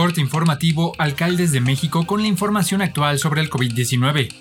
[0.00, 4.32] corte informativo Alcaldes de México con la información actual sobre el COVID-19.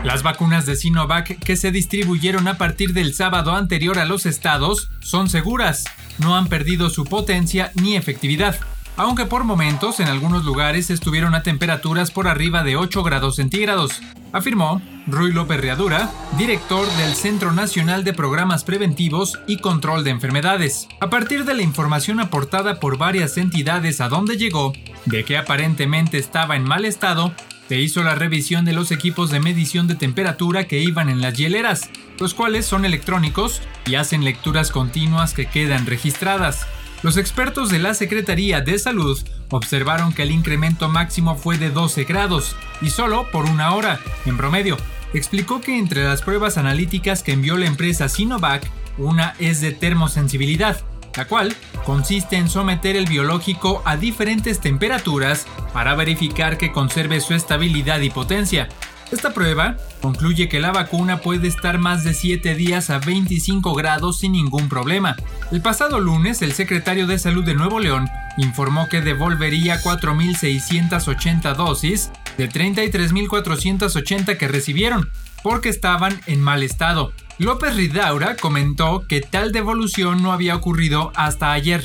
[0.04, 4.90] Las vacunas de Sinovac que se distribuyeron a partir del sábado anterior a los estados
[5.02, 5.84] son seguras,
[6.20, 8.58] no han perdido su potencia ni efectividad,
[8.96, 14.02] aunque por momentos en algunos lugares estuvieron a temperaturas por arriba de 8 grados centígrados,
[14.32, 20.88] afirmó Rui López Readura, director del Centro Nacional de Programas Preventivos y Control de Enfermedades.
[21.02, 24.72] A partir de la información aportada por varias entidades a donde llegó,
[25.06, 27.34] de que aparentemente estaba en mal estado,
[27.70, 31.36] se hizo la revisión de los equipos de medición de temperatura que iban en las
[31.36, 36.66] hieleras, los cuales son electrónicos y hacen lecturas continuas que quedan registradas.
[37.04, 39.20] Los expertos de la Secretaría de Salud
[39.52, 44.36] observaron que el incremento máximo fue de 12 grados y solo por una hora, en
[44.36, 44.76] promedio.
[45.14, 48.68] Explicó que entre las pruebas analíticas que envió la empresa Sinovac,
[48.98, 50.82] una es de termosensibilidad,
[51.20, 51.54] la cual
[51.86, 58.10] consiste en someter el biológico a diferentes temperaturas para verificar que conserve su estabilidad y
[58.10, 58.70] potencia.
[59.12, 64.20] Esta prueba concluye que la vacuna puede estar más de 7 días a 25 grados
[64.20, 65.18] sin ningún problema.
[65.52, 68.08] El pasado lunes, el secretario de Salud de Nuevo León
[68.38, 75.10] informó que devolvería 4.680 dosis de 33.480 que recibieron,
[75.44, 77.12] porque estaban en mal estado.
[77.38, 81.84] López Ridaura comentó que tal devolución no había ocurrido hasta ayer.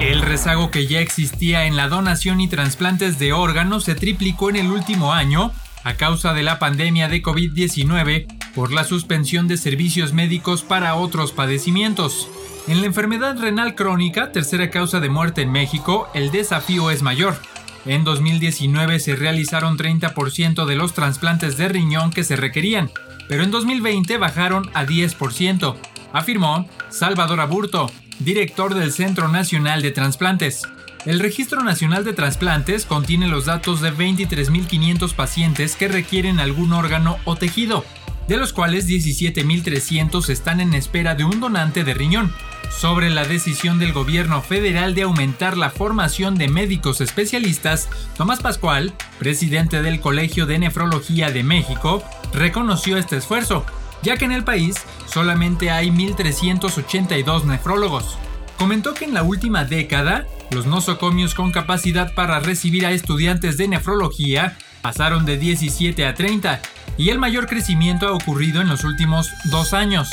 [0.00, 4.56] El rezago que ya existía en la donación y trasplantes de órganos se triplicó en
[4.56, 5.52] el último año
[5.84, 11.30] a causa de la pandemia de COVID-19 por la suspensión de servicios médicos para otros
[11.30, 12.28] padecimientos.
[12.66, 17.36] En la enfermedad renal crónica, tercera causa de muerte en México, el desafío es mayor.
[17.84, 22.90] En 2019 se realizaron 30% de los trasplantes de riñón que se requerían,
[23.28, 25.76] pero en 2020 bajaron a 10%,
[26.12, 30.62] afirmó Salvador Aburto, director del Centro Nacional de Transplantes.
[31.06, 37.18] El Registro Nacional de Transplantes contiene los datos de 23.500 pacientes que requieren algún órgano
[37.24, 37.84] o tejido,
[38.28, 42.32] de los cuales 17.300 están en espera de un donante de riñón
[42.78, 48.92] sobre la decisión del gobierno federal de aumentar la formación de médicos especialistas, Tomás Pascual,
[49.18, 52.02] presidente del Colegio de Nefrología de México,
[52.32, 53.64] reconoció este esfuerzo,
[54.02, 58.18] ya que en el país solamente hay 1.382 nefrólogos.
[58.58, 63.68] Comentó que en la última década, los nosocomios con capacidad para recibir a estudiantes de
[63.68, 66.60] nefrología pasaron de 17 a 30,
[66.98, 70.10] y el mayor crecimiento ha ocurrido en los últimos dos años.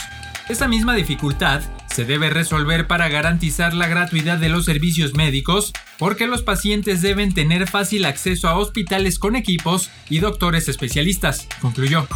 [0.50, 1.62] Esta misma dificultad
[1.94, 7.36] se debe resolver para garantizar la gratuidad de los servicios médicos, porque los pacientes deben
[7.36, 12.08] tener fácil acceso a hospitales con equipos y doctores especialistas, concluyó.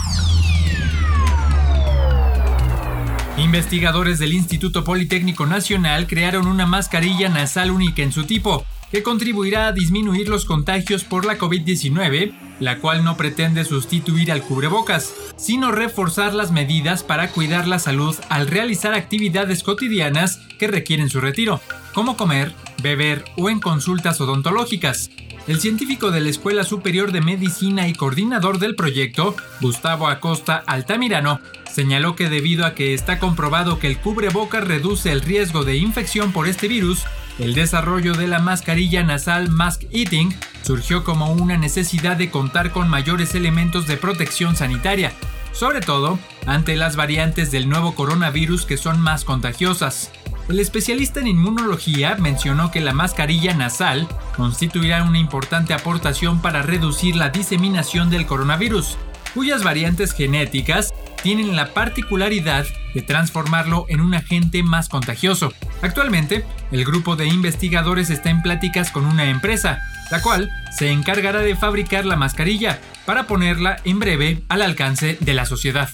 [3.38, 9.66] Investigadores del Instituto Politécnico Nacional crearon una mascarilla nasal única en su tipo, que contribuirá
[9.66, 15.72] a disminuir los contagios por la COVID-19, la cual no pretende sustituir al cubrebocas, sino
[15.72, 21.60] reforzar las medidas para cuidar la salud al realizar actividades cotidianas que requieren su retiro,
[21.96, 22.54] como comer,
[22.84, 25.10] beber o en consultas odontológicas.
[25.48, 31.40] El científico de la Escuela Superior de Medicina y coordinador del proyecto, Gustavo Acosta Altamirano,
[31.70, 36.32] señaló que debido a que está comprobado que el cubrebocas reduce el riesgo de infección
[36.32, 37.04] por este virus,
[37.40, 42.90] el desarrollo de la mascarilla nasal Mask Eating surgió como una necesidad de contar con
[42.90, 45.14] mayores elementos de protección sanitaria,
[45.52, 50.12] sobre todo ante las variantes del nuevo coronavirus que son más contagiosas.
[50.50, 57.16] El especialista en inmunología mencionó que la mascarilla nasal constituirá una importante aportación para reducir
[57.16, 58.98] la diseminación del coronavirus,
[59.34, 65.54] cuyas variantes genéticas tienen la particularidad de transformarlo en un agente más contagioso.
[65.82, 69.80] Actualmente, el grupo de investigadores está en pláticas con una empresa,
[70.12, 75.34] la cual se encargará de fabricar la mascarilla para ponerla en breve al alcance de
[75.34, 75.90] la sociedad.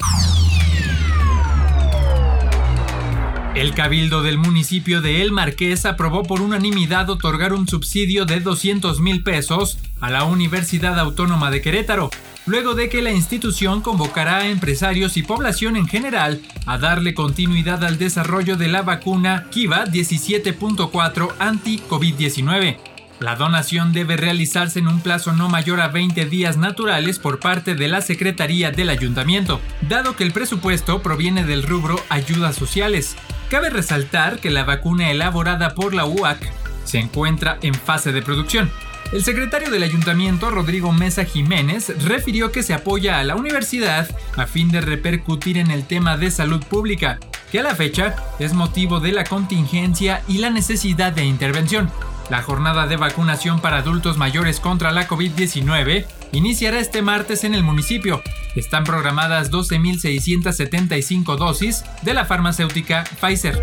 [3.55, 8.99] El cabildo del municipio de El Marqués aprobó por unanimidad otorgar un subsidio de 200
[8.99, 12.09] mil pesos a la Universidad Autónoma de Querétaro,
[12.49, 17.83] luego de que la institución convocará a empresarios y población en general a darle continuidad
[17.83, 22.77] al desarrollo de la vacuna Kiva 17.4 anti-COVID-19.
[23.19, 27.75] La donación debe realizarse en un plazo no mayor a 20 días naturales por parte
[27.75, 33.15] de la Secretaría del Ayuntamiento, dado que el presupuesto proviene del rubro ayudas sociales.
[33.51, 36.51] Cabe resaltar que la vacuna elaborada por la UAC
[36.83, 38.71] se encuentra en fase de producción.
[39.11, 44.07] El secretario del ayuntamiento, Rodrigo Mesa Jiménez, refirió que se apoya a la universidad
[44.37, 47.19] a fin de repercutir en el tema de salud pública,
[47.51, 51.89] que a la fecha es motivo de la contingencia y la necesidad de intervención.
[52.29, 57.63] La jornada de vacunación para adultos mayores contra la COVID-19 iniciará este martes en el
[57.63, 58.21] municipio.
[58.55, 63.59] Están programadas 12.675 dosis de la farmacéutica Pfizer.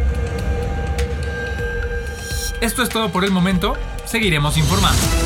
[2.60, 3.76] Esto es todo por el momento,
[4.06, 5.25] seguiremos informando.